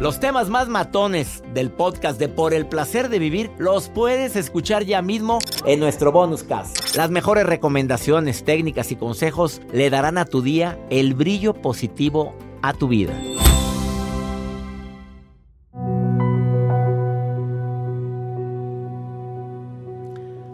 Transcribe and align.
Los 0.00 0.18
temas 0.18 0.48
más 0.48 0.68
matones 0.68 1.42
del 1.52 1.70
podcast 1.70 2.18
de 2.18 2.28
Por 2.28 2.54
el 2.54 2.66
placer 2.66 3.08
de 3.08 3.18
vivir 3.18 3.50
los 3.58 3.88
puedes 3.88 4.36
escuchar 4.36 4.84
ya 4.84 5.02
mismo 5.02 5.40
en 5.66 5.80
nuestro 5.80 6.12
bonus 6.12 6.42
cast. 6.42 6.96
Las 6.96 7.10
mejores 7.10 7.44
recomendaciones, 7.44 8.44
técnicas 8.44 8.92
y 8.92 8.96
consejos 8.96 9.60
le 9.72 9.90
darán 9.90 10.16
a 10.16 10.24
tu 10.24 10.42
día 10.42 10.78
el 10.90 11.14
brillo 11.14 11.54
positivo 11.54 12.34
a 12.62 12.72
tu 12.72 12.88
vida. 12.88 13.12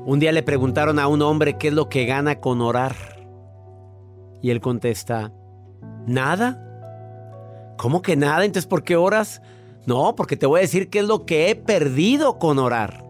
Un 0.07 0.21
día 0.21 0.31
le 0.31 0.45
preguntaron 0.45 0.99
a 1.01 1.09
un 1.09 1.21
hombre 1.21 1.59
qué 1.59 1.69
es 1.69 1.75
lo 1.75 1.89
que 1.89 2.07
gana 2.07 2.41
con 2.41 2.61
orar. 2.61 2.95
Y 4.41 4.51
él 4.51 4.61
contesta, 4.61 5.33
nada. 6.07 6.66
¿Cómo 7.77 8.03
que 8.03 8.17
nada? 8.17 8.45
Entonces, 8.45 8.67
¿por 8.69 8.83
qué 8.83 8.97
oras? 8.97 9.43
No, 9.87 10.15
porque 10.17 10.37
te 10.37 10.47
voy 10.47 10.59
a 10.59 10.63
decir 10.63 10.89
qué 10.89 11.01
es 11.01 11.05
lo 11.05 11.27
que 11.27 11.51
he 11.51 11.55
perdido 11.55 12.39
con 12.39 12.59
orar. 12.59 13.05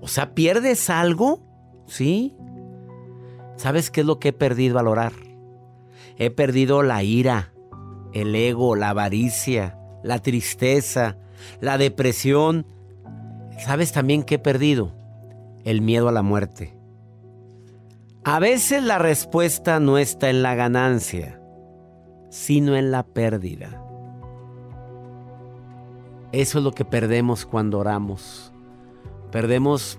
O 0.00 0.08
sea, 0.08 0.34
¿pierdes 0.34 0.88
algo? 0.90 1.40
Sí. 1.86 2.34
¿Sabes 3.56 3.90
qué 3.90 4.00
es 4.00 4.06
lo 4.06 4.18
que 4.18 4.28
he 4.28 4.32
perdido 4.32 4.78
al 4.78 4.88
orar? 4.88 5.12
He 6.18 6.30
perdido 6.30 6.82
la 6.82 7.02
ira, 7.02 7.52
el 8.12 8.34
ego, 8.34 8.76
la 8.76 8.90
avaricia, 8.90 9.78
la 10.02 10.20
tristeza, 10.20 11.18
la 11.60 11.78
depresión. 11.78 12.66
¿Sabes 13.58 13.92
también 13.92 14.22
qué 14.22 14.36
he 14.36 14.38
perdido? 14.38 14.96
el 15.66 15.82
miedo 15.82 16.08
a 16.08 16.12
la 16.12 16.22
muerte. 16.22 16.74
A 18.24 18.38
veces 18.38 18.82
la 18.84 18.98
respuesta 18.98 19.80
no 19.80 19.98
está 19.98 20.30
en 20.30 20.42
la 20.42 20.54
ganancia, 20.54 21.40
sino 22.36 22.76
en 22.76 22.90
la 22.90 23.02
pérdida. 23.02 23.82
Eso 26.32 26.58
es 26.58 26.64
lo 26.64 26.72
que 26.72 26.84
perdemos 26.84 27.46
cuando 27.46 27.78
oramos. 27.78 28.52
Perdemos 29.32 29.98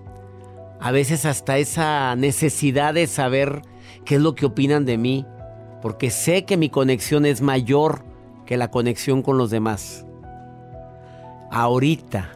a 0.80 0.92
veces 0.92 1.26
hasta 1.26 1.58
esa 1.58 2.16
necesidad 2.16 2.94
de 2.94 3.08
saber 3.08 3.64
qué 4.06 4.16
es 4.16 4.22
lo 4.22 4.36
que 4.36 4.46
opinan 4.46 4.86
de 4.86 5.00
mí, 5.00 5.26
porque 5.82 6.12
sé 6.12 6.46
que 6.46 6.58
mi 6.58 6.70
conexión 6.70 7.26
es 7.26 7.42
mayor 7.42 8.04
que 8.46 8.56
la 8.56 8.70
conexión 8.70 9.24
con 9.24 9.40
los 9.40 9.50
demás. 9.50 10.06
Ahorita, 11.52 12.30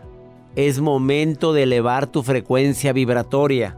es 0.56 0.82
momento 0.82 1.54
de 1.54 1.64
elevar 1.64 2.08
tu 2.08 2.24
frecuencia 2.24 2.92
vibratoria. 2.92 3.78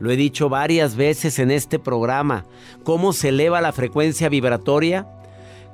Lo 0.00 0.10
he 0.10 0.16
dicho 0.16 0.48
varias 0.48 0.96
veces 0.96 1.38
en 1.38 1.50
este 1.50 1.78
programa. 1.78 2.44
¿Cómo 2.84 3.12
se 3.12 3.30
eleva 3.30 3.60
la 3.60 3.72
frecuencia 3.72 4.28
vibratoria? 4.28 5.08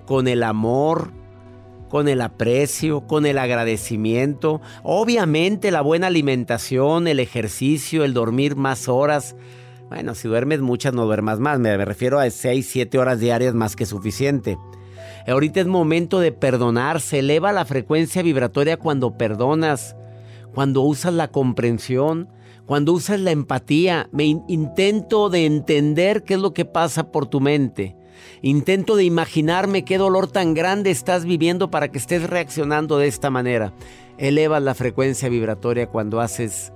Con 0.06 0.28
el 0.28 0.42
amor, 0.42 1.10
con 1.88 2.08
el 2.08 2.22
aprecio, 2.22 3.06
con 3.06 3.26
el 3.26 3.38
agradecimiento. 3.38 4.60
Obviamente 4.82 5.70
la 5.70 5.82
buena 5.82 6.08
alimentación, 6.08 7.06
el 7.06 7.20
ejercicio, 7.20 8.04
el 8.04 8.14
dormir 8.14 8.56
más 8.56 8.88
horas. 8.88 9.36
Bueno, 9.88 10.14
si 10.14 10.26
duermes 10.26 10.60
muchas 10.60 10.94
no 10.94 11.04
duermas 11.04 11.38
más. 11.38 11.58
Me 11.60 11.76
refiero 11.84 12.18
a 12.18 12.28
6, 12.28 12.66
7 12.68 12.98
horas 12.98 13.20
diarias 13.20 13.54
más 13.54 13.76
que 13.76 13.86
suficiente. 13.86 14.58
Ahorita 15.26 15.60
es 15.60 15.66
momento 15.66 16.18
de 16.18 16.32
perdonar. 16.32 17.00
Se 17.00 17.20
eleva 17.20 17.52
la 17.52 17.64
frecuencia 17.64 18.22
vibratoria 18.22 18.76
cuando 18.76 19.16
perdonas, 19.16 19.96
cuando 20.54 20.82
usas 20.82 21.14
la 21.14 21.28
comprensión, 21.28 22.28
cuando 22.66 22.92
usas 22.92 23.20
la 23.20 23.30
empatía. 23.30 24.08
Me 24.12 24.24
intento 24.24 25.30
de 25.30 25.46
entender 25.46 26.24
qué 26.24 26.34
es 26.34 26.40
lo 26.40 26.54
que 26.54 26.64
pasa 26.64 27.10
por 27.10 27.26
tu 27.26 27.40
mente. 27.40 27.96
Intento 28.42 28.96
de 28.96 29.04
imaginarme 29.04 29.84
qué 29.84 29.98
dolor 29.98 30.30
tan 30.30 30.54
grande 30.54 30.90
estás 30.90 31.24
viviendo 31.24 31.70
para 31.70 31.88
que 31.88 31.98
estés 31.98 32.28
reaccionando 32.28 32.98
de 32.98 33.08
esta 33.08 33.30
manera. 33.30 33.72
Elevas 34.18 34.62
la 34.62 34.74
frecuencia 34.74 35.28
vibratoria 35.28 35.88
cuando 35.88 36.20
haces 36.20 36.72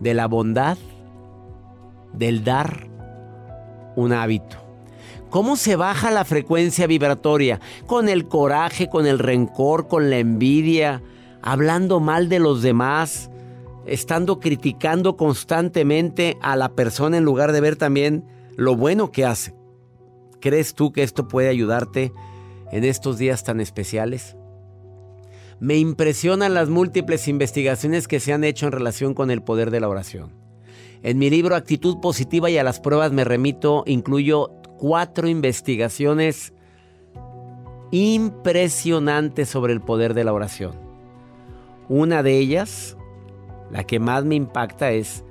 de 0.00 0.14
la 0.14 0.26
bondad, 0.26 0.78
del 2.12 2.44
dar, 2.44 2.88
un 3.96 4.12
hábito. 4.12 4.56
¿Cómo 5.28 5.56
se 5.56 5.76
baja 5.76 6.10
la 6.10 6.24
frecuencia 6.24 6.86
vibratoria? 6.86 7.60
Con 7.86 8.08
el 8.08 8.26
coraje, 8.26 8.88
con 8.88 9.06
el 9.06 9.18
rencor, 9.18 9.86
con 9.86 10.10
la 10.10 10.18
envidia, 10.18 11.02
hablando 11.40 12.00
mal 12.00 12.28
de 12.28 12.40
los 12.40 12.62
demás, 12.62 13.29
estando 13.90 14.38
criticando 14.38 15.16
constantemente 15.16 16.38
a 16.40 16.56
la 16.56 16.70
persona 16.70 17.16
en 17.16 17.24
lugar 17.24 17.52
de 17.52 17.60
ver 17.60 17.76
también 17.76 18.24
lo 18.56 18.76
bueno 18.76 19.10
que 19.10 19.24
hace. 19.24 19.54
¿Crees 20.40 20.74
tú 20.74 20.92
que 20.92 21.02
esto 21.02 21.28
puede 21.28 21.48
ayudarte 21.48 22.12
en 22.70 22.84
estos 22.84 23.18
días 23.18 23.42
tan 23.42 23.60
especiales? 23.60 24.36
Me 25.58 25.76
impresionan 25.76 26.54
las 26.54 26.70
múltiples 26.70 27.28
investigaciones 27.28 28.08
que 28.08 28.20
se 28.20 28.32
han 28.32 28.44
hecho 28.44 28.66
en 28.66 28.72
relación 28.72 29.12
con 29.12 29.30
el 29.30 29.42
poder 29.42 29.70
de 29.70 29.80
la 29.80 29.88
oración. 29.88 30.32
En 31.02 31.18
mi 31.18 31.28
libro 31.28 31.56
Actitud 31.56 31.98
Positiva 32.00 32.48
y 32.48 32.58
a 32.58 32.64
las 32.64 32.78
pruebas 32.78 33.12
me 33.12 33.24
remito, 33.24 33.82
incluyo 33.86 34.50
cuatro 34.78 35.28
investigaciones 35.28 36.54
impresionantes 37.90 39.48
sobre 39.48 39.72
el 39.72 39.80
poder 39.80 40.14
de 40.14 40.24
la 40.24 40.32
oración. 40.32 40.72
Una 41.88 42.22
de 42.22 42.38
ellas, 42.38 42.96
la 43.70 43.84
que 43.84 43.98
más 43.98 44.24
me 44.24 44.34
impacta, 44.34 44.92
es 44.92 45.24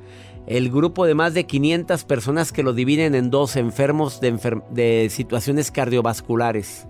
el 0.50 0.72
grupo 0.72 1.06
de 1.06 1.14
más 1.14 1.36
de 1.36 1.46
500 1.46 2.04
personas 2.06 2.52
que 2.52 2.64
lo 2.64 2.74
dividen 2.74 3.14
en 3.14 3.30
dos 3.30 3.56
enfermos 3.56 4.20
de, 4.20 5.08
situaciones 5.12 5.70
cardiovasculares. 5.70 6.88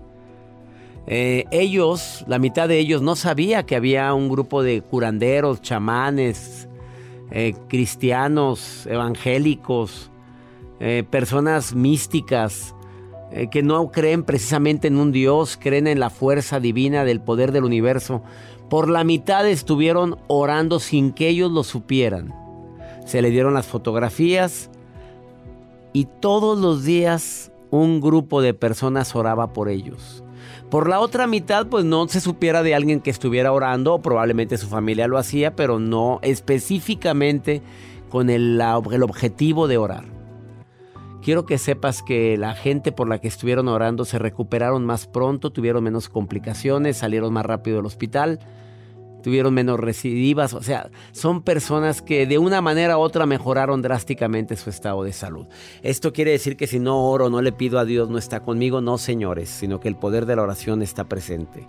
Eh, 1.06 1.44
ellos, 1.50 2.24
la 2.26 2.38
mitad 2.38 2.68
de 2.68 2.78
ellos, 2.78 3.02
no 3.02 3.16
sabía 3.16 3.64
que 3.66 3.76
había 3.76 4.14
un 4.14 4.30
grupo 4.30 4.62
de 4.62 4.80
curanderos, 4.80 5.60
chamanes, 5.60 6.68
eh, 7.30 7.54
cristianos, 7.68 8.86
evangélicos, 8.86 10.10
eh, 10.80 11.04
personas 11.08 11.74
místicas 11.74 12.74
que 13.52 13.62
no 13.62 13.92
creen 13.92 14.24
precisamente 14.24 14.88
en 14.88 14.96
un 14.96 15.12
Dios, 15.12 15.56
creen 15.56 15.86
en 15.86 16.00
la 16.00 16.10
fuerza 16.10 16.58
divina 16.58 17.04
del 17.04 17.20
poder 17.20 17.52
del 17.52 17.62
universo. 17.62 18.24
Por 18.70 18.88
la 18.88 19.02
mitad 19.02 19.48
estuvieron 19.48 20.16
orando 20.28 20.78
sin 20.78 21.12
que 21.12 21.28
ellos 21.28 21.50
lo 21.50 21.64
supieran. 21.64 22.32
Se 23.04 23.20
le 23.20 23.30
dieron 23.30 23.52
las 23.52 23.66
fotografías 23.66 24.70
y 25.92 26.04
todos 26.04 26.56
los 26.56 26.84
días 26.84 27.50
un 27.70 28.00
grupo 28.00 28.40
de 28.40 28.54
personas 28.54 29.16
oraba 29.16 29.52
por 29.52 29.68
ellos. 29.68 30.22
Por 30.70 30.88
la 30.88 31.00
otra 31.00 31.26
mitad, 31.26 31.66
pues 31.66 31.84
no 31.84 32.06
se 32.06 32.20
supiera 32.20 32.62
de 32.62 32.76
alguien 32.76 33.00
que 33.00 33.10
estuviera 33.10 33.52
orando, 33.52 33.98
probablemente 33.98 34.56
su 34.56 34.68
familia 34.68 35.08
lo 35.08 35.18
hacía, 35.18 35.56
pero 35.56 35.80
no 35.80 36.20
específicamente 36.22 37.62
con 38.08 38.30
el, 38.30 38.62
el 38.92 39.02
objetivo 39.02 39.66
de 39.66 39.78
orar. 39.78 40.19
Quiero 41.22 41.44
que 41.44 41.58
sepas 41.58 42.02
que 42.02 42.38
la 42.38 42.54
gente 42.54 42.92
por 42.92 43.08
la 43.08 43.20
que 43.20 43.28
estuvieron 43.28 43.68
orando 43.68 44.04
se 44.04 44.18
recuperaron 44.18 44.86
más 44.86 45.06
pronto, 45.06 45.50
tuvieron 45.50 45.84
menos 45.84 46.08
complicaciones, 46.08 46.96
salieron 46.96 47.32
más 47.32 47.44
rápido 47.44 47.76
del 47.76 47.86
hospital, 47.86 48.38
tuvieron 49.22 49.52
menos 49.52 49.78
recidivas, 49.78 50.54
o 50.54 50.62
sea, 50.62 50.90
son 51.12 51.42
personas 51.42 52.00
que 52.00 52.26
de 52.26 52.38
una 52.38 52.62
manera 52.62 52.96
u 52.96 53.00
otra 53.00 53.26
mejoraron 53.26 53.82
drásticamente 53.82 54.56
su 54.56 54.70
estado 54.70 55.02
de 55.04 55.12
salud. 55.12 55.46
Esto 55.82 56.12
quiere 56.14 56.30
decir 56.30 56.56
que 56.56 56.66
si 56.66 56.78
no 56.78 57.04
oro, 57.04 57.28
no 57.28 57.42
le 57.42 57.52
pido 57.52 57.78
a 57.78 57.84
Dios, 57.84 58.08
no 58.08 58.16
está 58.16 58.40
conmigo, 58.40 58.80
no 58.80 58.96
señores, 58.96 59.50
sino 59.50 59.78
que 59.78 59.88
el 59.88 59.96
poder 59.96 60.24
de 60.24 60.36
la 60.36 60.42
oración 60.42 60.80
está 60.80 61.04
presente. 61.04 61.68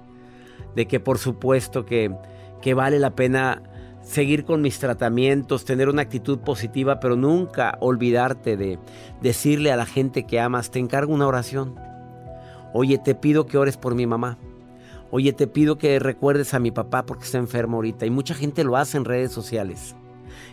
De 0.75 0.88
que 0.88 1.01
por 1.01 1.18
supuesto 1.18 1.86
que, 1.86 2.15
que 2.62 2.74
vale 2.74 3.00
la 3.00 3.15
pena 3.15 3.63
seguir 4.01 4.45
con 4.45 4.62
mis 4.62 4.80
tratamientos, 4.80 5.65
tener 5.65 5.89
una 5.89 6.01
actitud 6.01 6.39
positiva, 6.39 7.00
pero 7.00 7.15
nunca 7.15 7.77
olvidarte 7.80 8.57
de 8.57 8.80
decirle 9.21 9.71
a 9.71 9.77
la 9.77 9.86
gente 9.86 10.25
que 10.25 10.39
amas, 10.39 10.71
te 10.71 10.80
encargo 10.80 11.13
una 11.13 11.27
oración. 11.27 11.75
Oye, 12.74 12.98
te 12.98 13.15
pido 13.15 13.45
que 13.45 13.57
ores 13.57 13.77
por 13.77 13.95
mi 13.95 14.07
mamá. 14.07 14.38
Oye, 15.12 15.33
te 15.33 15.45
pido 15.45 15.77
que 15.77 16.00
recuerdes 16.00 16.53
a 16.53 16.59
mi 16.59 16.71
papá 16.71 17.06
porque 17.06 17.25
está 17.25 17.38
enfermo 17.38 17.77
ahorita. 17.77 18.06
Y 18.06 18.09
mucha 18.09 18.33
gente 18.33 18.63
lo 18.63 18.77
hace 18.77 18.98
en 18.98 19.06
redes 19.06 19.31
sociales. 19.31 19.95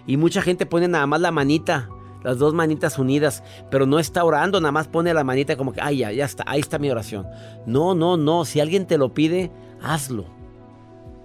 Y 0.06 0.16
mucha 0.16 0.42
gente 0.42 0.66
pone 0.66 0.88
nada 0.88 1.06
más 1.06 1.20
la 1.20 1.30
manita, 1.30 1.88
las 2.24 2.38
dos 2.38 2.54
manitas 2.54 2.98
unidas, 2.98 3.44
pero 3.70 3.86
no 3.86 4.00
está 4.00 4.24
orando, 4.24 4.60
nada 4.60 4.72
más 4.72 4.88
pone 4.88 5.14
la 5.14 5.22
manita 5.22 5.56
como 5.56 5.72
que, 5.72 5.80
ay, 5.80 5.98
ya, 5.98 6.12
ya 6.12 6.24
está, 6.24 6.44
ahí 6.46 6.60
está 6.60 6.78
mi 6.78 6.90
oración. 6.90 7.26
No, 7.66 7.94
no, 7.94 8.16
no, 8.16 8.44
si 8.44 8.58
alguien 8.58 8.86
te 8.86 8.98
lo 8.98 9.14
pide, 9.14 9.52
hazlo. 9.80 10.24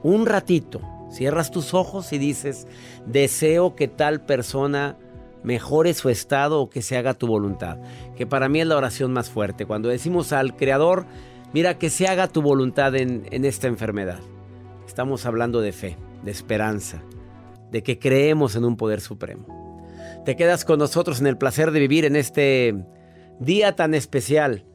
Un 0.04 0.26
ratito. 0.28 0.81
Cierras 1.13 1.51
tus 1.51 1.75
ojos 1.75 2.12
y 2.12 2.18
dices, 2.18 2.68
deseo 3.06 3.75
que 3.75 3.88
tal 3.88 4.25
persona 4.25 4.98
mejore 5.44 5.94
su 5.94 6.10
estado 6.10 6.60
o 6.60 6.71
que 6.71 6.81
se 6.81 6.98
haga 6.98 7.13
tu 7.13 7.27
voluntad. 7.27 7.77
Que 8.15 8.25
para 8.25 8.50
mí 8.50 8.62
es 8.62 8.68
la 8.68 8.77
oración 8.77 9.13
más 9.13 9.30
fuerte. 9.30 9.68
Cuando 9.68 9.89
decimos 9.89 10.33
al 10.33 10.56
Creador, 10.56 11.06
mira 11.54 11.77
que 11.77 11.92
se 11.92 12.07
haga 12.07 12.27
tu 12.27 12.42
voluntad 12.42 12.95
en, 12.95 13.27
en 13.30 13.45
esta 13.45 13.68
enfermedad. 13.68 14.18
Estamos 14.88 15.27
hablando 15.27 15.62
de 15.62 15.71
fe, 15.71 15.98
de 16.24 16.31
esperanza, 16.31 17.04
de 17.71 17.83
que 17.83 18.00
creemos 18.00 18.56
en 18.56 18.66
un 18.66 18.75
poder 18.75 19.00
supremo. 19.00 19.45
Te 20.25 20.36
quedas 20.36 20.66
con 20.66 20.80
nosotros 20.80 21.19
en 21.19 21.27
el 21.27 21.38
placer 21.38 21.69
de 21.69 21.80
vivir 21.80 22.06
en 22.06 22.16
este 22.16 22.74
día 23.39 23.75
tan 23.75 23.94
especial, 23.94 24.66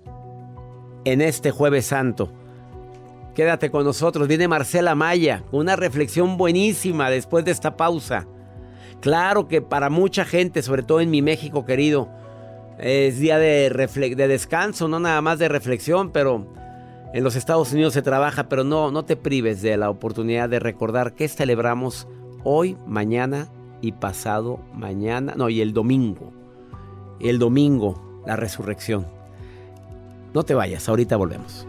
en 1.04 1.20
este 1.20 1.50
jueves 1.50 1.86
santo. 1.86 2.32
Quédate 3.38 3.70
con 3.70 3.84
nosotros, 3.84 4.26
viene 4.26 4.48
Marcela 4.48 4.96
Maya, 4.96 5.44
una 5.52 5.76
reflexión 5.76 6.36
buenísima 6.36 7.08
después 7.08 7.44
de 7.44 7.52
esta 7.52 7.76
pausa. 7.76 8.26
Claro 9.00 9.46
que 9.46 9.62
para 9.62 9.90
mucha 9.90 10.24
gente, 10.24 10.60
sobre 10.60 10.82
todo 10.82 11.00
en 11.00 11.08
mi 11.08 11.22
México 11.22 11.64
querido, 11.64 12.08
es 12.80 13.20
día 13.20 13.38
de, 13.38 13.70
de 13.70 14.26
descanso, 14.26 14.88
no 14.88 14.98
nada 14.98 15.22
más 15.22 15.38
de 15.38 15.46
reflexión, 15.48 16.10
pero 16.10 16.52
en 17.14 17.22
los 17.22 17.36
Estados 17.36 17.72
Unidos 17.72 17.94
se 17.94 18.02
trabaja, 18.02 18.48
pero 18.48 18.64
no, 18.64 18.90
no 18.90 19.04
te 19.04 19.14
prives 19.14 19.62
de 19.62 19.76
la 19.76 19.88
oportunidad 19.88 20.48
de 20.48 20.58
recordar 20.58 21.14
que 21.14 21.28
celebramos 21.28 22.08
hoy, 22.42 22.76
mañana 22.88 23.46
y 23.80 23.92
pasado 23.92 24.58
mañana, 24.74 25.34
no, 25.36 25.48
y 25.48 25.60
el 25.60 25.72
domingo. 25.72 26.32
El 27.20 27.38
domingo, 27.38 28.20
la 28.26 28.34
resurrección. 28.34 29.06
No 30.34 30.42
te 30.42 30.54
vayas, 30.54 30.88
ahorita 30.88 31.16
volvemos. 31.16 31.68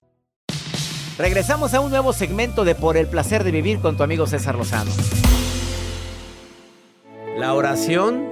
Regresamos 1.21 1.75
a 1.75 1.81
un 1.81 1.91
nuevo 1.91 2.13
segmento 2.13 2.65
de 2.65 2.73
Por 2.73 2.97
el 2.97 3.05
placer 3.05 3.43
de 3.43 3.51
vivir 3.51 3.79
con 3.79 3.95
tu 3.95 4.01
amigo 4.01 4.25
César 4.25 4.55
Lozano. 4.55 4.89
La 7.37 7.53
oración 7.53 8.25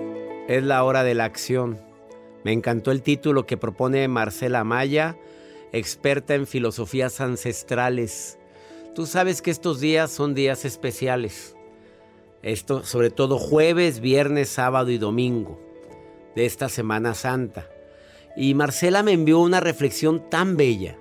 es 0.48 0.64
la 0.64 0.84
hora 0.84 1.04
de 1.04 1.14
la 1.14 1.26
acción. 1.26 1.80
Me 2.44 2.52
encantó 2.52 2.90
el 2.90 3.04
título 3.04 3.46
que 3.46 3.58
propone 3.58 4.08
Marcela 4.08 4.64
Maya, 4.64 5.18
experta 5.72 6.34
en 6.34 6.48
filosofías 6.48 7.22
ancestrales. 7.22 8.40
Tú 8.96 9.06
sabes 9.06 9.44
que 9.44 9.52
estos 9.52 9.80
días 9.80 10.10
son 10.10 10.34
días 10.34 10.66
especiales. 10.66 11.56
Esto, 12.42 12.84
sobre 12.84 13.12
todo 13.12 13.38
jueves, 13.38 14.00
viernes, 14.00 14.50
sábado 14.50 14.90
y 14.90 14.98
domingo 14.98 15.62
de 16.36 16.48
esta 16.48 16.70
Semana 16.70 17.14
Santa. 17.14 17.70
Y 18.36 18.56
Marcela 18.56 19.04
me 19.04 19.12
envió 19.12 19.38
una 19.38 19.60
reflexión 19.60 20.28
tan 20.32 20.58
bella 20.58 20.98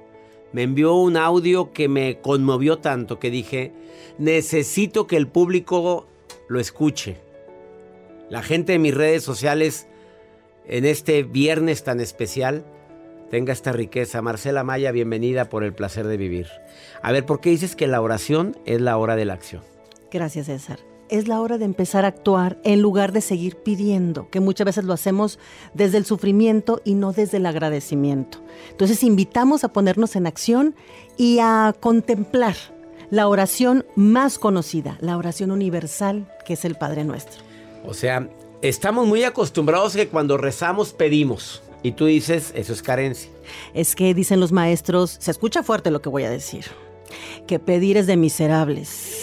me 0.52 0.62
envió 0.62 0.94
un 0.94 1.16
audio 1.16 1.72
que 1.72 1.88
me 1.88 2.20
conmovió 2.20 2.78
tanto 2.78 3.18
que 3.18 3.30
dije, 3.30 3.72
necesito 4.18 5.06
que 5.06 5.16
el 5.16 5.28
público 5.28 6.06
lo 6.48 6.60
escuche. 6.60 7.18
La 8.30 8.42
gente 8.42 8.72
de 8.72 8.78
mis 8.78 8.94
redes 8.94 9.22
sociales 9.22 9.86
en 10.66 10.84
este 10.84 11.22
viernes 11.22 11.84
tan 11.84 12.00
especial 12.00 12.64
tenga 13.30 13.52
esta 13.52 13.72
riqueza. 13.72 14.22
Marcela 14.22 14.64
Maya, 14.64 14.92
bienvenida 14.92 15.48
por 15.48 15.64
el 15.64 15.74
placer 15.74 16.06
de 16.06 16.16
vivir. 16.16 16.46
A 17.02 17.12
ver, 17.12 17.26
¿por 17.26 17.40
qué 17.40 17.50
dices 17.50 17.76
que 17.76 17.86
la 17.86 18.00
oración 18.00 18.56
es 18.64 18.80
la 18.80 18.96
hora 18.96 19.16
de 19.16 19.24
la 19.24 19.34
acción? 19.34 19.62
Gracias, 20.10 20.46
César 20.46 20.88
es 21.08 21.28
la 21.28 21.40
hora 21.40 21.58
de 21.58 21.64
empezar 21.64 22.05
a 22.05 22.08
actuar 22.08 22.58
en 22.64 22.82
lugar 22.82 23.12
de 23.12 23.20
seguir 23.20 23.56
pidiendo, 23.56 24.28
que 24.31 24.40
muchas 24.40 24.64
veces 24.64 24.84
lo 24.84 24.93
hacemos 24.93 25.38
desde 25.75 25.99
el 25.99 26.05
sufrimiento 26.05 26.81
y 26.84 26.94
no 26.94 27.12
desde 27.12 27.38
el 27.38 27.46
agradecimiento. 27.46 28.38
Entonces 28.70 29.02
invitamos 29.02 29.64
a 29.64 29.72
ponernos 29.72 30.16
en 30.16 30.26
acción 30.26 30.75
y 31.16 31.38
a 31.40 31.75
contemplar 31.78 32.56
la 33.10 33.28
oración 33.28 33.87
más 33.96 34.38
conocida, 34.38 34.99
la 35.00 35.16
oración 35.16 35.50
universal, 35.50 36.31
que 36.44 36.55
es 36.55 36.64
el 36.64 36.75
Padre 36.75 37.05
Nuestro. 37.05 37.43
O 37.87 37.94
sea, 37.94 38.28
estamos 38.62 39.06
muy 39.06 39.25
acostumbrados 39.25 39.94
que 39.94 40.08
cuando 40.08 40.37
rezamos 40.37 40.93
pedimos. 40.93 41.62
Y 41.82 41.93
tú 41.93 42.06
dices, 42.06 42.52
eso 42.56 42.72
es 42.72 42.82
carencia. 42.82 43.31
Es 43.72 43.94
que 43.94 44.12
dicen 44.12 44.40
los 44.40 44.50
maestros, 44.50 45.16
se 45.20 45.31
escucha 45.31 45.62
fuerte 45.62 45.93
lo 45.93 46.02
que 46.02 46.08
voy 46.08 46.25
a 46.25 46.31
decir, 46.31 46.64
que 47.46 47.60
pedir 47.60 47.96
es 47.96 48.08
de 48.08 48.16
miserables 48.16 49.18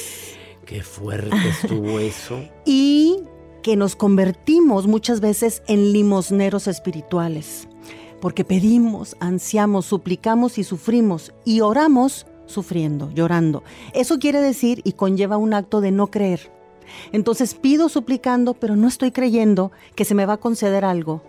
Qué 0.66 0.82
fuerte 0.82 1.36
estuvo 1.48 2.00
eso. 2.00 2.44
y 2.66 3.18
que 3.62 3.76
nos 3.76 3.96
convertimos 3.96 4.86
muchas 4.86 5.22
veces 5.22 5.64
en 5.68 5.92
limosneros 5.92 6.68
espirituales, 6.68 7.68
porque 8.22 8.46
pedimos, 8.46 9.16
ansiamos, 9.20 9.88
suplicamos 9.88 10.58
y 10.58 10.64
sufrimos 10.64 11.34
y 11.46 11.62
oramos 11.62 12.28
sufriendo, 12.46 13.10
llorando. 13.12 13.64
Eso 13.94 14.20
quiere 14.20 14.40
decir 14.40 14.82
y 14.84 14.94
conlleva 14.94 15.38
un 15.38 15.54
acto 15.54 15.82
de 15.82 15.92
no 15.92 16.08
creer. 16.08 16.52
Entonces 17.12 17.56
pido 17.56 17.90
suplicando, 17.90 18.54
pero 18.54 18.76
no 18.76 18.88
estoy 18.88 19.12
creyendo 19.12 19.72
que 19.96 20.06
se 20.06 20.16
me 20.16 20.26
va 20.26 20.34
a 20.34 20.38
conceder 20.38 20.86
algo, 20.86 21.24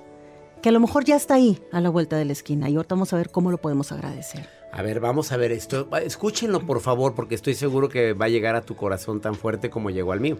que 0.62 0.68
a 0.68 0.72
lo 0.72 0.80
mejor 0.80 1.04
ya 1.04 1.16
está 1.16 1.34
ahí, 1.34 1.58
a 1.72 1.80
la 1.80 1.88
vuelta 1.88 2.16
de 2.16 2.26
la 2.26 2.32
esquina, 2.32 2.68
y 2.68 2.76
ahorita 2.76 2.94
vamos 2.94 3.12
a 3.12 3.16
ver 3.16 3.30
cómo 3.30 3.50
lo 3.50 3.58
podemos 3.58 3.92
agradecer. 3.92 4.48
A 4.72 4.82
ver, 4.82 5.00
vamos 5.00 5.32
a 5.32 5.36
ver 5.36 5.52
esto. 5.52 5.88
Escúchenlo 6.02 6.60
por 6.60 6.80
favor, 6.80 7.14
porque 7.14 7.34
estoy 7.34 7.54
seguro 7.54 7.88
que 7.88 8.12
va 8.12 8.26
a 8.26 8.28
llegar 8.28 8.56
a 8.56 8.62
tu 8.62 8.76
corazón 8.76 9.20
tan 9.20 9.34
fuerte 9.34 9.70
como 9.70 9.90
llegó 9.90 10.12
al 10.12 10.20
mío. 10.20 10.38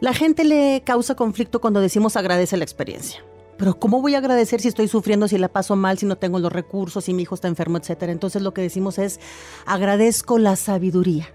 La 0.00 0.12
gente 0.12 0.44
le 0.44 0.82
causa 0.84 1.14
conflicto 1.14 1.60
cuando 1.60 1.80
decimos 1.80 2.16
agradece 2.16 2.56
la 2.56 2.64
experiencia. 2.64 3.24
Pero 3.56 3.78
¿cómo 3.78 4.02
voy 4.02 4.16
a 4.16 4.18
agradecer 4.18 4.60
si 4.60 4.68
estoy 4.68 4.88
sufriendo, 4.88 5.28
si 5.28 5.38
la 5.38 5.48
paso 5.48 5.76
mal, 5.76 5.96
si 5.96 6.06
no 6.06 6.16
tengo 6.18 6.40
los 6.40 6.52
recursos, 6.52 7.04
si 7.04 7.14
mi 7.14 7.22
hijo 7.22 7.36
está 7.36 7.48
enfermo, 7.48 7.78
etcétera? 7.78 8.10
Entonces 8.10 8.42
lo 8.42 8.52
que 8.52 8.62
decimos 8.62 8.98
es 8.98 9.20
agradezco 9.66 10.38
la 10.38 10.56
sabiduría 10.56 11.28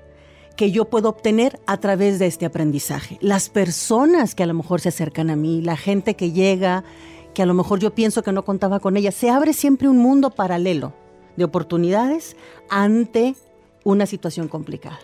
que 0.58 0.72
yo 0.72 0.86
puedo 0.86 1.08
obtener 1.08 1.60
a 1.67 1.77
través 1.77 2.20
de 2.20 2.25
este 2.25 2.46
aprendizaje. 2.46 3.17
Las 3.22 3.48
personas 3.48 4.36
que 4.36 4.44
a 4.44 4.48
lo 4.48 4.56
mejor 4.56 4.82
se 4.82 4.89
acercan 4.89 5.29
a 5.29 5.36
mí, 5.36 5.62
la 5.62 5.77
gente 5.77 6.15
que 6.15 6.32
llega, 6.32 6.84
que 7.34 7.44
a 7.44 7.46
lo 7.46 7.53
mejor 7.53 7.79
yo 7.79 7.96
pienso 7.96 8.24
que 8.24 8.32
no 8.32 8.44
contaba 8.44 8.79
con 8.79 8.98
ella, 8.98 9.12
se 9.12 9.29
abre 9.29 9.53
siempre 9.53 9.88
un 9.88 10.00
mundo 10.00 10.32
paralelo 10.32 10.94
de 11.38 11.46
oportunidades 11.46 12.36
ante 12.70 13.36
una 13.84 14.06
situación 14.06 14.50
complicada. 14.50 15.00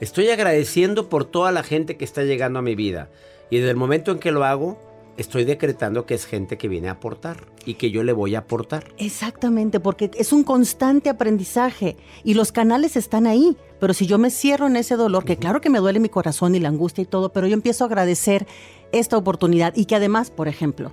Estoy 0.00 0.30
agradeciendo 0.30 1.08
por 1.08 1.24
toda 1.24 1.52
la 1.52 1.62
gente 1.62 1.96
que 1.96 2.04
está 2.04 2.22
llegando 2.22 2.60
a 2.60 2.62
mi 2.62 2.74
vida 2.74 3.10
y 3.50 3.58
desde 3.58 3.70
el 3.70 3.76
momento 3.76 4.12
en 4.12 4.18
que 4.18 4.30
lo 4.30 4.44
hago, 4.44 4.78
estoy 5.16 5.44
decretando 5.44 6.06
que 6.06 6.14
es 6.14 6.24
gente 6.24 6.56
que 6.56 6.68
viene 6.68 6.88
a 6.88 6.92
aportar 6.92 7.46
y 7.66 7.74
que 7.74 7.90
yo 7.90 8.04
le 8.04 8.12
voy 8.12 8.36
a 8.36 8.40
aportar. 8.40 8.92
Exactamente, 8.98 9.80
porque 9.80 10.10
es 10.14 10.32
un 10.32 10.44
constante 10.44 11.10
aprendizaje 11.10 11.96
y 12.22 12.34
los 12.34 12.52
canales 12.52 12.96
están 12.96 13.26
ahí. 13.26 13.56
Pero 13.80 13.94
si 13.94 14.06
yo 14.06 14.18
me 14.18 14.30
cierro 14.30 14.68
en 14.68 14.76
ese 14.76 14.96
dolor, 14.96 15.24
que 15.24 15.36
claro 15.36 15.60
que 15.60 15.70
me 15.70 15.78
duele 15.78 16.00
mi 16.00 16.08
corazón 16.08 16.54
y 16.54 16.60
la 16.60 16.68
angustia 16.68 17.02
y 17.02 17.06
todo, 17.06 17.32
pero 17.32 17.46
yo 17.46 17.54
empiezo 17.54 17.84
a 17.84 17.88
agradecer 17.88 18.46
esta 18.92 19.16
oportunidad 19.16 19.74
y 19.76 19.84
que 19.86 19.96
además, 19.96 20.30
por 20.30 20.48
ejemplo, 20.48 20.92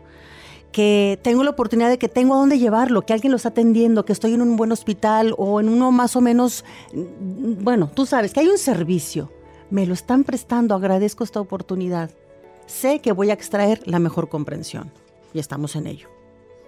que 0.75 1.17
tengo 1.21 1.41
la 1.45 1.51
oportunidad 1.51 1.87
de 1.87 1.97
que 1.97 2.09
tengo 2.09 2.33
a 2.33 2.37
dónde 2.37 2.59
llevarlo, 2.59 3.05
que 3.05 3.13
alguien 3.13 3.31
lo 3.31 3.37
está 3.37 3.47
atendiendo, 3.47 4.03
que 4.03 4.11
estoy 4.11 4.33
en 4.33 4.41
un 4.41 4.57
buen 4.57 4.73
hospital 4.73 5.33
o 5.37 5.61
en 5.61 5.69
uno 5.69 5.89
más 5.93 6.17
o 6.17 6.21
menos, 6.21 6.65
bueno, 6.91 7.89
tú 7.93 8.05
sabes 8.05 8.33
que 8.33 8.41
hay 8.41 8.49
un 8.49 8.57
servicio. 8.57 9.31
Me 9.69 9.85
lo 9.85 9.93
están 9.93 10.25
prestando, 10.25 10.75
agradezco 10.75 11.23
esta 11.23 11.39
oportunidad. 11.39 12.11
Sé 12.65 12.99
que 12.99 13.13
voy 13.13 13.29
a 13.29 13.33
extraer 13.33 13.83
la 13.85 13.99
mejor 13.99 14.27
comprensión 14.27 14.91
y 15.33 15.39
estamos 15.39 15.77
en 15.77 15.87
ello. 15.87 16.09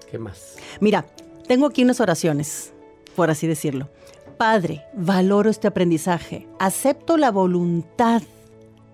¿Qué 0.09 0.17
más? 0.17 0.55
Mira, 0.79 1.05
tengo 1.45 1.65
aquí 1.65 1.83
unas 1.83 1.99
oraciones, 1.99 2.71
por 3.13 3.29
así 3.29 3.45
decirlo. 3.45 3.89
Padre, 4.37 4.85
valoro 4.93 5.49
este 5.49 5.67
aprendizaje, 5.67 6.47
acepto 6.59 7.17
la 7.17 7.29
voluntad 7.29 8.21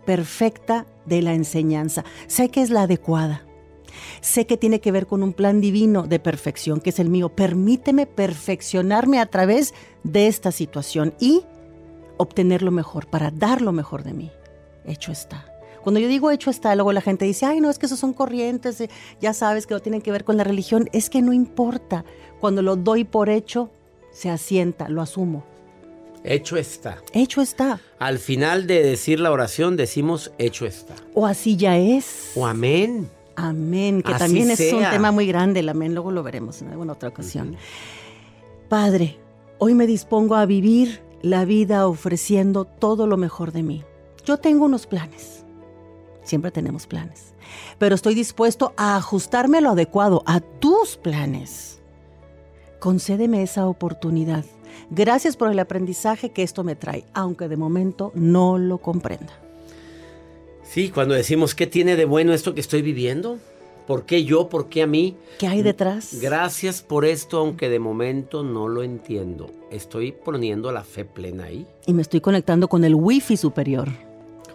perfecta 0.08 0.88
de 1.06 1.22
la 1.22 1.36
enseñanza, 1.36 2.04
sé 2.26 2.50
que 2.50 2.64
es 2.64 2.72
la 2.72 2.82
adecuada 2.82 3.44
Sé 4.22 4.46
que 4.46 4.58
tiene 4.58 4.80
que 4.80 4.92
ver 4.92 5.08
con 5.08 5.24
un 5.24 5.34
plan 5.34 5.62
divino 5.62 6.04
de 6.04 6.20
perfección, 6.20 6.80
que 6.80 6.92
es 6.92 7.00
el 7.00 7.10
mío. 7.10 7.30
Permíteme 7.30 8.06
perfeccionarme 8.06 9.20
a 9.20 9.26
través 9.26 9.74
de 10.04 10.28
esta 10.28 10.52
situación 10.52 11.14
y 11.20 11.44
obtener 12.18 12.62
lo 12.62 12.72
mejor, 12.72 13.08
para 13.08 13.32
dar 13.32 13.62
lo 13.62 13.72
mejor 13.72 14.04
de 14.04 14.14
mí. 14.14 14.32
Hecho 14.86 15.12
está. 15.12 15.46
Cuando 15.84 16.00
yo 16.00 16.08
digo 16.08 16.32
hecho 16.32 16.50
está, 16.50 16.74
luego 16.76 16.94
la 16.94 17.02
gente 17.02 17.26
dice, 17.26 17.46
ay, 17.46 17.60
no, 17.60 17.70
es 17.70 17.78
que 17.78 17.88
esos 17.88 18.00
son 18.00 18.14
corrientes, 18.14 18.80
eh, 18.80 18.90
ya 19.20 19.34
sabes 19.34 19.68
que 19.68 19.74
no 19.74 19.82
tienen 19.82 20.02
que 20.02 20.12
ver 20.12 20.24
con 20.24 20.38
la 20.38 20.46
religión. 20.46 20.90
Es 20.94 21.10
que 21.10 21.22
no 21.22 21.34
importa. 21.34 22.06
Cuando 22.40 22.62
lo 22.62 22.78
doy 22.78 23.04
por 23.04 23.30
hecho, 23.30 23.70
se 24.12 24.30
asienta, 24.30 24.88
lo 24.88 25.02
asumo. 25.02 25.44
Hecho 26.24 26.56
está. 26.56 27.04
Hecho 27.12 27.42
está. 27.42 27.82
Al 28.00 28.18
final 28.18 28.66
de 28.66 28.82
decir 28.82 29.20
la 29.20 29.32
oración 29.32 29.76
decimos 29.76 30.32
hecho 30.38 30.66
está. 30.66 30.96
O 31.14 31.26
así 31.26 31.58
ya 31.58 31.78
es. 31.78 32.32
O 32.36 32.46
amén. 32.46 33.10
Amén, 33.36 34.02
que 34.02 34.14
Así 34.14 34.20
también 34.20 34.52
es 34.52 34.74
un 34.74 34.84
tema 34.90 35.12
muy 35.12 35.26
grande, 35.28 35.62
el 35.62 35.70
amén, 35.70 35.94
luego 35.94 36.12
lo 36.12 36.24
veremos 36.24 36.62
en 36.62 36.70
alguna 36.70 36.94
otra 36.94 37.10
ocasión. 37.10 37.56
Padre, 38.70 39.20
hoy 39.58 39.74
me 39.74 39.88
dispongo 39.88 40.36
a 40.36 40.46
vivir 40.46 41.02
la 41.22 41.46
vida 41.46 41.88
ofreciendo 41.88 42.66
todo 42.66 43.08
lo 43.08 43.18
mejor 43.18 43.52
de 43.52 43.64
mí. 43.64 43.84
Yo 44.26 44.38
tengo 44.38 44.66
unos 44.66 44.86
planes, 44.86 45.46
siempre 46.24 46.52
tenemos 46.52 46.86
planes, 46.86 47.34
pero 47.78 47.96
estoy 47.96 48.14
dispuesto 48.16 48.74
a 48.78 48.98
ajustarme 48.98 49.58
a 49.58 49.62
lo 49.62 49.72
adecuado, 49.72 50.24
a 50.26 50.40
tus 50.40 50.98
planes. 50.98 51.82
Concédeme 52.80 53.42
esa 53.42 53.68
oportunidad. 53.68 54.46
Gracias 54.90 55.38
por 55.38 55.52
el 55.52 55.60
aprendizaje 55.60 56.32
que 56.32 56.44
esto 56.44 56.64
me 56.64 56.76
trae, 56.76 57.06
aunque 57.14 57.48
de 57.48 57.58
momento 57.58 58.12
no 58.16 58.58
lo 58.58 58.80
comprenda. 58.80 59.43
Sí, 60.74 60.90
cuando 60.90 61.14
decimos, 61.14 61.54
¿qué 61.54 61.68
tiene 61.68 61.96
de 61.96 62.06
bueno 62.06 62.34
esto 62.34 62.56
que 62.56 62.62
estoy 62.62 62.82
viviendo? 62.82 63.38
¿Por 63.86 64.06
qué 64.06 64.24
yo? 64.24 64.50
¿Por 64.50 64.70
qué 64.70 64.82
a 64.82 64.88
mí? 64.88 65.16
¿Qué 65.38 65.46
hay 65.46 65.62
detrás? 65.62 66.18
Gracias 66.20 66.82
por 66.82 67.06
esto, 67.06 67.38
aunque 67.38 67.70
de 67.70 67.78
momento 67.78 68.42
no 68.42 68.68
lo 68.68 68.82
entiendo. 68.82 69.52
Estoy 69.72 70.14
poniendo 70.14 70.72
la 70.72 70.84
fe 70.84 71.06
plena 71.06 71.44
ahí. 71.44 71.68
y 71.86 71.94
me 71.94 72.02
estoy 72.02 72.22
conectando 72.22 72.68
con 72.68 72.84
el 72.86 72.96
wifi 72.96 73.38
superior. 73.38 73.90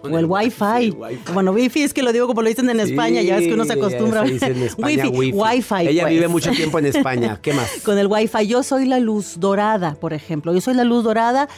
Con 0.03 0.13
o 0.13 0.19
el, 0.19 0.25
el 0.25 0.31
wifi. 0.31 0.65
wifi, 0.65 0.91
wifi. 0.91 1.33
Bueno, 1.33 1.53
wifi 1.53 1.83
es 1.83 1.95
que 1.95 2.03
lo 2.03 2.13
digo 2.13 2.27
como 2.27 2.43
lo 2.43 2.49
dicen 2.49 2.69
en 2.69 2.81
Sí, 2.85 2.91
España, 2.91 3.23
ya 3.23 3.37
ves 3.37 3.47
que 3.47 3.55
uno 3.55 3.65
se 3.65 3.75
acostumbra. 3.75 4.27
se 4.27 4.33
dice 4.33 4.47
en 4.47 4.63
España 4.63 5.09
wifi, 5.09 5.33
wifi. 5.33 5.89
Ella 5.89 6.03
pues. 6.03 6.15
vive 6.15 6.27
mucho 6.29 6.51
tiempo 6.51 6.81
en 6.81 6.87
España. 6.87 7.39
¿Qué 7.41 7.53
más? 7.53 7.69
Con 7.85 7.97
el 7.97 8.09
wifi. 8.09 8.47
Yo 8.49 8.65
soy 8.65 8.87
la 8.87 8.99
luz 8.99 9.39
dorada, 9.39 9.95
por 10.01 10.13
ejemplo. 10.15 10.53
Yo 10.53 10.61
soy 10.61 10.75
la 10.75 10.85
luz 10.85 11.05
dorada 11.05 11.49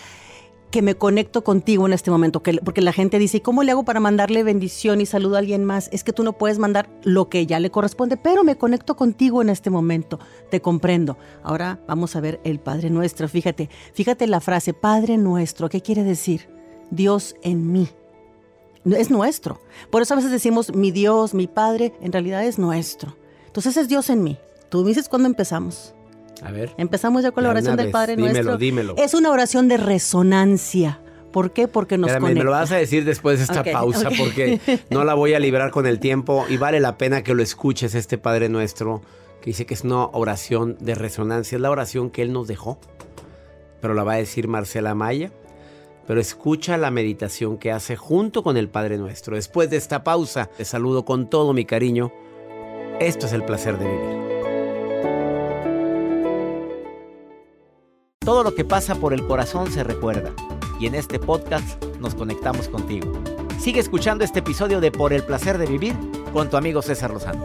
que 0.71 0.83
me 0.83 0.95
conecto 0.95 1.43
contigo 1.43 1.87
en 1.87 1.93
este 1.93 2.11
momento. 2.11 2.43
Que, 2.43 2.55
porque 2.55 2.81
la 2.81 2.93
gente 2.93 3.19
dice, 3.19 3.39
¿y 3.39 3.41
cómo 3.41 3.63
le 3.63 3.73
hago 3.73 3.85
para 3.85 4.01
mandarle 4.01 4.43
bendición 4.43 5.01
y 5.01 5.07
saludo 5.07 5.37
a 5.37 5.41
alguien 5.41 5.65
más? 5.65 5.89
Es 5.93 6.05
que 6.05 6.13
tú 6.13 6.23
no 6.23 6.33
puedes 6.33 6.59
mandar 6.59 6.89
lo 7.03 7.29
que 7.29 7.47
ya 7.47 7.61
le 7.61 7.71
corresponde, 7.71 8.17
pero 8.17 8.45
me 8.45 8.57
conecto 8.57 8.97
contigo 8.97 9.43
en 9.43 9.51
este 9.51 9.71
momento. 9.71 10.19
Te 10.51 10.61
comprendo. 10.61 11.19
Ahora 11.43 11.81
vamos 11.87 12.17
a 12.17 12.21
ver 12.21 12.41
el 12.45 12.61
Padre 12.61 12.91
Nuestro. 12.91 13.29
Fíjate, 13.29 13.69
fíjate 13.93 14.27
la 14.27 14.41
frase, 14.41 14.73
Padre 14.73 15.17
Nuestro. 15.17 15.69
¿Qué 15.69 15.81
quiere 15.81 16.05
decir? 16.05 16.49
Dios 16.91 17.37
en 17.43 17.73
mí. 17.73 17.89
Es 18.85 19.11
nuestro. 19.11 19.61
Por 19.91 20.03
eso 20.03 20.15
a 20.15 20.17
veces 20.17 20.31
decimos 20.31 20.75
mi 20.75 20.91
Dios, 20.91 21.35
mi 21.35 21.47
Padre, 21.47 21.93
en 22.01 22.13
realidad 22.13 22.45
es 22.45 22.59
nuestro. 22.59 23.17
Entonces 23.47 23.77
es 23.77 23.89
Dios 23.89 24.09
en 24.09 24.23
mí. 24.23 24.39
Tú 24.71 24.85
dices 24.85 25.09
cuándo 25.09 25.29
empezamos. 25.29 25.95
A 26.43 26.51
ver. 26.51 26.73
Empezamos 26.79 27.23
ya 27.23 27.31
con 27.33 27.45
la 27.45 27.51
oración 27.51 27.77
del. 27.77 27.91
Padre 27.91 28.17
Dímelo, 28.17 28.33
Nuestro. 28.35 28.57
dímelo. 28.59 28.95
Es 28.97 29.15
una 29.15 29.31
oración 29.31 29.69
de 29.69 29.77
resonancia. 29.77 31.01
¿Por 31.33 31.53
qué? 31.53 31.69
Porque 31.69 31.97
nos 31.97 32.09
Espérame, 32.09 32.23
conecta. 32.23 32.41
me 32.41 32.45
lo 32.45 32.51
vas 32.51 32.73
a 32.73 32.77
decir 32.77 33.05
después 33.05 33.39
de 33.39 33.45
esta 33.45 33.61
Ok, 33.61 33.71
pausa 33.73 34.09
ok. 34.09 34.15
porque 34.19 34.61
no 34.91 35.05
la 35.05 35.15
voy 35.15 35.35
a 35.35 35.39
librar 35.39 35.71
con 35.71 35.87
el 35.87 36.01
tiempo 36.01 36.45
y 36.49 36.57
vale 36.57 36.81
la 36.81 36.99
pena 36.99 37.23
que 37.23 37.35
lo 37.35 37.43
escuches 37.43 37.95
este 37.95 38.19
Padre 38.19 38.49
Nuestro 38.49 39.01
que 39.41 39.51
dice 39.51 39.65
que 39.65 39.75
es 39.75 39.85
una 39.85 40.07
oración 40.07 40.77
de 40.81 40.95
resonancia, 40.95 41.57
es 41.57 41.63
la 41.63 41.71
oración 41.71 42.11
que 42.11 42.23
Él 42.23 42.33
nos 42.33 42.47
dejó, 42.49 42.79
pero 43.81 43.95
la 43.95 44.03
va 44.05 44.15
a 44.15 44.17
decir 44.17 44.49
Marcela 44.49 44.95
Maya. 44.95 45.31
Pero 46.07 46.21
escucha 46.21 46.77
la 46.77 46.91
meditación 46.91 47.57
que 47.57 47.71
hace 47.71 47.95
junto 47.97 48.43
con 48.43 48.57
el 48.57 48.69
Padre 48.69 48.99
Nuestro. 48.99 49.37
Después 49.37 49.71
de 49.71 49.77
esta 49.77 50.03
pausa, 50.03 50.47
te 50.57 50.65
saludo 50.65 51.05
con 51.05 51.31
todo 51.31 51.53
mi 51.53 51.65
cariño. 51.65 52.13
Esto 52.99 53.27
es 53.27 53.33
el 53.33 53.45
placer 53.45 53.79
de 53.79 53.85
vivir. 53.87 54.30
Todo 58.31 58.45
lo 58.45 58.55
que 58.55 58.65
pasa 58.65 58.95
por 58.95 59.13
el 59.13 59.27
corazón 59.27 59.73
se 59.73 59.83
recuerda. 59.83 60.33
Y 60.79 60.87
en 60.87 60.95
este 60.95 61.19
podcast 61.19 61.85
nos 61.99 62.15
conectamos 62.15 62.69
contigo. 62.69 63.13
Sigue 63.59 63.81
escuchando 63.81 64.23
este 64.23 64.39
episodio 64.39 64.81
de 64.81 64.93
Por 64.93 65.13
el 65.13 65.25
placer 65.25 65.59
de 65.59 65.67
vivir 65.67 65.97
con 66.33 66.49
tu 66.49 66.57
amigo 66.57 66.81
César 66.81 67.11
Lozano. 67.11 67.45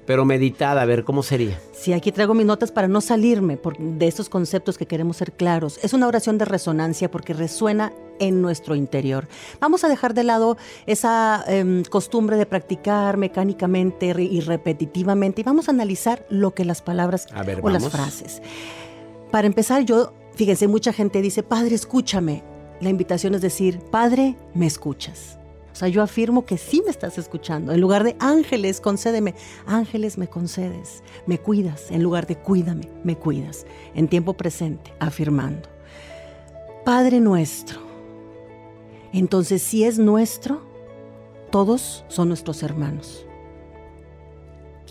pero 0.08 0.24
meditada, 0.24 0.80
a 0.80 0.86
ver 0.86 1.04
cómo 1.04 1.22
sería. 1.22 1.60
Sí, 1.72 1.92
aquí 1.92 2.12
traigo 2.12 2.32
mis 2.32 2.46
notas 2.46 2.72
para 2.72 2.88
no 2.88 3.02
salirme 3.02 3.58
por- 3.58 3.76
de 3.78 4.08
estos 4.08 4.30
conceptos 4.30 4.78
que 4.78 4.86
queremos 4.86 5.18
ser 5.18 5.32
claros. 5.32 5.78
Es 5.82 5.92
una 5.92 6.06
oración 6.08 6.38
de 6.38 6.46
resonancia 6.46 7.10
porque 7.10 7.34
resuena 7.34 7.92
en 8.18 8.40
nuestro 8.40 8.74
interior. 8.74 9.28
Vamos 9.60 9.84
a 9.84 9.88
dejar 9.90 10.14
de 10.14 10.24
lado 10.24 10.56
esa 10.86 11.44
em, 11.46 11.84
costumbre 11.84 12.38
de 12.38 12.46
practicar 12.46 13.18
mecánicamente 13.18 14.06
y 14.18 14.40
repetitivamente 14.40 15.42
y 15.42 15.44
vamos 15.44 15.68
a 15.68 15.72
analizar 15.72 16.24
lo 16.30 16.54
que 16.54 16.64
las 16.64 16.80
palabras 16.80 17.26
A 17.34 17.42
ver, 17.42 17.60
o 17.62 17.68
las 17.68 17.86
frases. 17.90 18.40
Para 19.30 19.46
empezar, 19.46 19.82
yo, 19.84 20.14
fíjense, 20.36 20.68
mucha 20.68 20.94
gente 20.94 21.20
dice, 21.20 21.42
Padre, 21.42 21.74
escúchame. 21.74 22.42
La 22.80 22.88
invitación 22.88 23.34
es 23.34 23.42
decir, 23.42 23.78
Padre, 23.90 24.36
me 24.54 24.66
escuchas. 24.66 25.37
Sea, 25.78 25.86
yo 25.86 26.02
afirmo 26.02 26.44
que 26.44 26.58
sí 26.58 26.82
me 26.84 26.90
estás 26.90 27.18
escuchando. 27.18 27.70
En 27.70 27.80
lugar 27.80 28.02
de 28.02 28.16
ángeles, 28.18 28.80
concédeme. 28.80 29.36
Ángeles, 29.64 30.18
me 30.18 30.26
concedes. 30.26 31.04
Me 31.24 31.38
cuidas. 31.38 31.92
En 31.92 32.02
lugar 32.02 32.26
de 32.26 32.34
cuídame, 32.34 32.90
me 33.04 33.14
cuidas. 33.14 33.64
En 33.94 34.08
tiempo 34.08 34.32
presente, 34.32 34.92
afirmando. 34.98 35.68
Padre 36.84 37.20
nuestro. 37.20 37.78
Entonces, 39.12 39.62
si 39.62 39.84
es 39.84 40.00
nuestro, 40.00 40.62
todos 41.52 42.04
son 42.08 42.26
nuestros 42.26 42.64
hermanos. 42.64 43.24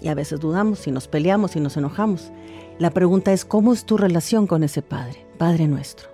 Y 0.01 0.07
a 0.07 0.15
veces 0.15 0.39
dudamos 0.39 0.79
si 0.79 0.91
nos 0.91 1.09
peleamos, 1.09 1.51
si 1.51 1.59
nos 1.59 1.75
enojamos. 1.75 2.31
La 2.79 2.91
pregunta 2.91 3.33
es, 3.33 3.43
¿cómo 3.43 3.73
es 3.73 3.83
tu 3.83 3.97
relación 3.97 4.47
con 4.47 4.63
ese 4.63 4.81
Padre, 4.81 5.25
Padre 5.37 5.67
nuestro? 5.67 6.07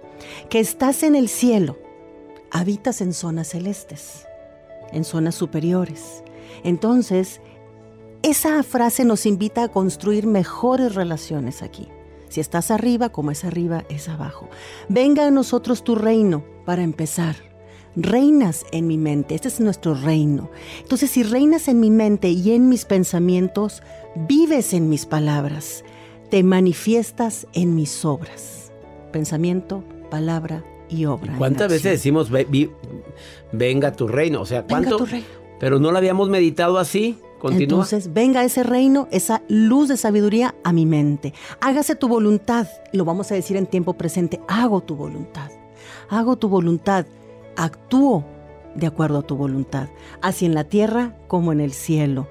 Que 0.49 0.59
estás 0.59 1.03
en 1.03 1.13
el 1.13 1.29
cielo, 1.29 1.77
habitas 2.49 3.01
en 3.01 3.13
zonas 3.13 3.49
celestes, 3.49 4.25
en 4.93 5.03
zonas 5.03 5.35
superiores. 5.35 6.23
Entonces, 6.63 7.41
esa 8.21 8.63
frase 8.63 9.03
nos 9.03 9.25
invita 9.25 9.63
a 9.63 9.67
construir 9.67 10.27
mejores 10.27 10.95
relaciones 10.95 11.62
aquí. 11.62 11.89
Si 12.29 12.39
estás 12.39 12.71
arriba, 12.71 13.09
como 13.09 13.31
es 13.31 13.43
arriba, 13.43 13.83
es 13.89 14.09
abajo. 14.09 14.50
Venga 14.89 15.27
a 15.27 15.31
nosotros 15.31 15.83
tu 15.83 15.95
reino 15.95 16.43
para 16.65 16.83
empezar. 16.83 17.35
Reinas 17.95 18.65
en 18.71 18.88
mi 18.88 18.97
mente, 18.97 19.35
este 19.35 19.50
es 19.50 19.59
nuestro 19.59 19.93
reino. 19.93 20.50
Entonces, 20.79 21.12
si 21.12 21.21
reinas 21.21 21.67
en 21.67 21.79
mi 21.79 21.91
mente 21.91 22.29
y 22.29 22.53
en 22.53 22.69
mis 22.69 22.85
pensamientos, 22.85 23.83
vives 24.15 24.73
en 24.73 24.89
mis 24.89 25.05
palabras, 25.05 25.83
te 26.31 26.41
manifiestas 26.41 27.45
en 27.53 27.75
mis 27.75 28.03
obras. 28.03 28.71
Pensamiento, 29.12 29.83
palabra 30.09 30.63
y 30.93 31.05
obra. 31.05 31.31
en 31.33 31.38
¿Cuántas 31.38 31.69
veces 31.69 31.91
decimos 31.93 32.29
"Ve- 32.29 32.47
vi- 32.50 32.69
venga 33.51 33.91
tu 33.91 34.07
reino? 34.07 34.41
O 34.41 34.45
sea, 34.45 34.62
Venga 34.62 34.69
¿cuánto? 34.69 34.97
tu 34.97 35.05
reino. 35.05 35.25
Pero 35.59 35.79
no 35.79 35.91
lo 35.91 35.97
habíamos 35.97 36.29
meditado 36.29 36.77
así. 36.77 37.17
Continúa. 37.39 37.63
Entonces, 37.83 38.13
venga 38.13 38.43
ese 38.43 38.63
reino, 38.63 39.07
esa 39.12 39.41
luz 39.50 39.89
de 39.89 39.97
sabiduría 39.97 40.55
a 40.63 40.71
mi 40.71 40.85
mente. 40.85 41.33
Hágase 41.59 41.95
tu 41.95 42.07
voluntad. 42.07 42.67
Lo 42.93 43.03
vamos 43.05 43.31
a 43.31 43.35
decir 43.35 43.57
en 43.57 43.65
tiempo 43.65 43.93
presente. 43.93 44.39
Hago 44.47 44.81
tu 44.81 44.95
voluntad. 44.95 45.51
Hago 46.09 46.38
tu 46.38 46.47
voluntad. 46.47 47.05
Actúo 47.57 48.23
de 48.75 48.88
acuerdo 48.88 49.19
a 49.19 49.21
tu 49.23 49.35
voluntad. 49.35 49.89
Así 50.21 50.45
en 50.45 50.53
la 50.55 50.63
tierra 50.63 51.15
como 51.27 51.51
en 51.51 51.59
el 51.59 51.73
cielo. 51.73 52.27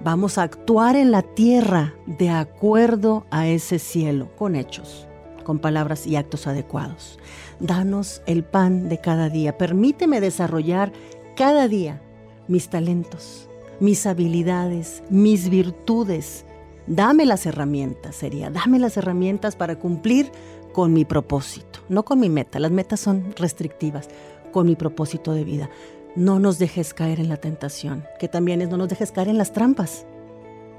Vamos 0.00 0.36
a 0.36 0.42
actuar 0.42 0.96
en 0.96 1.10
la 1.10 1.22
tierra 1.22 1.94
de 2.06 2.28
acuerdo 2.28 3.24
a 3.30 3.48
ese 3.48 3.78
cielo, 3.78 4.28
con 4.36 4.54
hechos, 4.56 5.06
con 5.44 5.58
palabras 5.58 6.06
y 6.06 6.16
actos 6.16 6.46
adecuados. 6.46 7.18
Danos 7.60 8.22
el 8.26 8.44
pan 8.44 8.88
de 8.88 8.98
cada 8.98 9.28
día. 9.28 9.56
Permíteme 9.56 10.20
desarrollar 10.20 10.92
cada 11.36 11.68
día 11.68 12.00
mis 12.48 12.68
talentos, 12.68 13.48
mis 13.80 14.06
habilidades, 14.06 15.02
mis 15.10 15.48
virtudes. 15.48 16.44
Dame 16.86 17.24
las 17.24 17.46
herramientas, 17.46 18.16
sería, 18.16 18.50
dame 18.50 18.78
las 18.78 18.96
herramientas 18.96 19.56
para 19.56 19.78
cumplir 19.78 20.30
con 20.72 20.92
mi 20.92 21.04
propósito, 21.04 21.80
no 21.88 22.04
con 22.04 22.20
mi 22.20 22.28
meta, 22.28 22.58
las 22.58 22.70
metas 22.70 23.00
son 23.00 23.32
restrictivas, 23.36 24.08
con 24.52 24.66
mi 24.66 24.76
propósito 24.76 25.32
de 25.32 25.44
vida. 25.44 25.70
No 26.14 26.38
nos 26.38 26.58
dejes 26.58 26.92
caer 26.92 27.20
en 27.20 27.28
la 27.28 27.38
tentación, 27.38 28.04
que 28.18 28.28
también 28.28 28.60
es 28.60 28.68
no 28.68 28.76
nos 28.76 28.88
dejes 28.88 29.12
caer 29.12 29.28
en 29.28 29.38
las 29.38 29.52
trampas, 29.52 30.04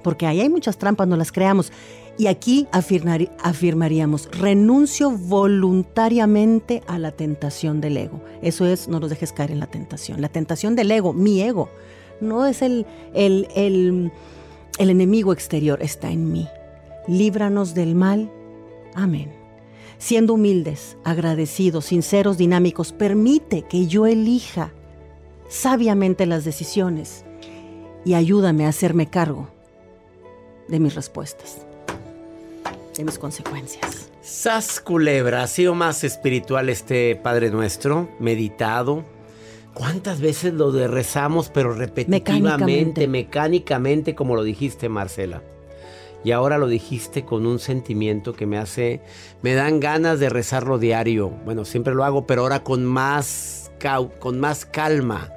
porque 0.03 0.27
ahí 0.27 0.41
hay 0.41 0.49
muchas 0.49 0.77
trampas, 0.77 1.07
no 1.07 1.17
las 1.17 1.31
creamos. 1.31 1.71
Y 2.17 2.27
aquí 2.27 2.67
afirmaríamos, 2.71 4.29
renuncio 4.31 5.11
voluntariamente 5.11 6.81
a 6.87 6.97
la 6.97 7.11
tentación 7.11 7.81
del 7.81 7.97
ego. 7.97 8.21
Eso 8.41 8.65
es, 8.65 8.87
no 8.87 8.99
nos 9.01 9.09
dejes 9.09 9.33
caer 9.33 9.51
en 9.51 9.59
la 9.59 9.67
tentación. 9.67 10.21
La 10.21 10.29
tentación 10.29 10.75
del 10.75 10.91
ego, 10.91 11.11
mi 11.11 11.41
ego, 11.41 11.69
no 12.21 12.45
es 12.45 12.61
el, 12.61 12.85
el, 13.13 13.49
el, 13.55 14.11
el 14.77 14.89
enemigo 14.89 15.33
exterior, 15.33 15.81
está 15.81 16.09
en 16.09 16.31
mí. 16.31 16.47
Líbranos 17.07 17.73
del 17.73 17.95
mal. 17.95 18.31
Amén. 18.93 19.33
Siendo 19.97 20.35
humildes, 20.35 20.97
agradecidos, 21.03 21.85
sinceros, 21.85 22.37
dinámicos, 22.37 22.93
permite 22.93 23.63
que 23.63 23.87
yo 23.87 24.05
elija 24.05 24.71
sabiamente 25.49 26.25
las 26.25 26.45
decisiones 26.45 27.25
y 28.03 28.13
ayúdame 28.13 28.65
a 28.65 28.69
hacerme 28.69 29.09
cargo 29.09 29.49
de 30.67 30.79
mis 30.79 30.95
respuestas, 30.95 31.65
de 32.97 33.05
mis 33.05 33.19
consecuencias. 33.19 34.09
Sas 34.21 34.79
culebra, 34.79 35.43
ha 35.43 35.47
sido 35.47 35.75
más 35.75 36.03
espiritual 36.03 36.69
este 36.69 37.15
Padre 37.15 37.49
Nuestro, 37.49 38.09
meditado. 38.19 39.03
¿Cuántas 39.73 40.21
veces 40.21 40.53
lo 40.53 40.71
de 40.71 40.87
rezamos, 40.87 41.49
pero 41.49 41.73
repetitivamente, 41.73 43.07
mecánicamente, 43.07 44.15
como 44.15 44.35
lo 44.35 44.43
dijiste, 44.43 44.89
Marcela? 44.89 45.43
Y 46.23 46.31
ahora 46.31 46.57
lo 46.57 46.67
dijiste 46.67 47.23
con 47.23 47.45
un 47.45 47.59
sentimiento 47.59 48.33
que 48.33 48.47
me 48.47 48.57
hace, 48.57 49.01
me 49.43 49.53
dan 49.53 49.79
ganas 49.79 50.19
de 50.19 50.29
rezarlo 50.29 50.79
diario. 50.79 51.29
Bueno, 51.29 51.65
siempre 51.65 51.93
lo 51.93 52.03
hago, 52.03 52.25
pero 52.25 52.41
ahora 52.41 52.63
con 52.63 52.83
más, 52.83 53.71
con 54.19 54.39
más 54.39 54.65
calma 54.65 55.34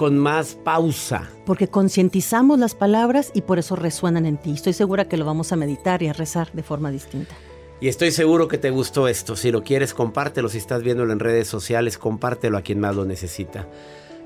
con 0.00 0.16
más 0.16 0.54
pausa. 0.54 1.28
Porque 1.44 1.68
concientizamos 1.68 2.58
las 2.58 2.74
palabras 2.74 3.30
y 3.34 3.42
por 3.42 3.58
eso 3.58 3.76
resuenan 3.76 4.24
en 4.24 4.38
ti. 4.38 4.52
Estoy 4.52 4.72
segura 4.72 5.08
que 5.08 5.18
lo 5.18 5.26
vamos 5.26 5.52
a 5.52 5.56
meditar 5.56 6.02
y 6.02 6.08
a 6.08 6.14
rezar 6.14 6.50
de 6.54 6.62
forma 6.62 6.90
distinta. 6.90 7.34
Y 7.82 7.88
estoy 7.88 8.10
seguro 8.10 8.48
que 8.48 8.56
te 8.56 8.70
gustó 8.70 9.08
esto. 9.08 9.36
Si 9.36 9.50
lo 9.52 9.62
quieres, 9.62 9.92
compártelo. 9.92 10.48
Si 10.48 10.56
estás 10.56 10.82
viéndolo 10.82 11.12
en 11.12 11.20
redes 11.20 11.48
sociales, 11.48 11.98
compártelo 11.98 12.56
a 12.56 12.62
quien 12.62 12.80
más 12.80 12.96
lo 12.96 13.04
necesita. 13.04 13.68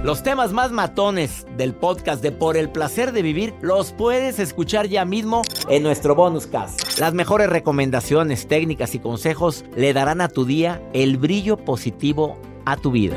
Los 0.05 0.23
temas 0.23 0.53
más 0.53 0.71
matones 0.71 1.45
del 1.57 1.75
podcast 1.75 2.23
de 2.23 2.31
Por 2.31 2.57
el 2.57 2.71
placer 2.71 3.11
de 3.11 3.23
vivir 3.23 3.55
los 3.63 3.93
puedes 3.93 4.39
escuchar 4.39 4.87
ya 4.87 5.05
mismo 5.05 5.43
en 5.69 5.83
nuestro 5.83 6.15
bonus 6.15 6.47
cast. 6.47 6.99
Las 7.01 7.15
mejores 7.15 7.49
recomendaciones, 7.49 8.47
técnicas 8.47 8.95
y 8.95 9.01
consejos 9.01 9.65
le 9.75 9.93
darán 9.93 10.21
a 10.21 10.29
tu 10.29 10.45
día 10.45 10.81
el 10.93 11.17
brillo 11.17 11.57
positivo 11.57 12.39
a 12.65 12.77
tu 12.77 12.93
vida. 12.93 13.17